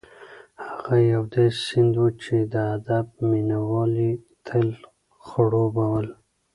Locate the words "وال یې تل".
3.69-4.67